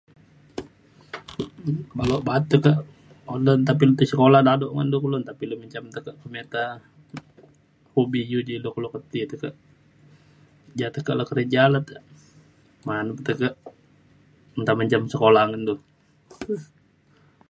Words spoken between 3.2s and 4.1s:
un le nta pilu tai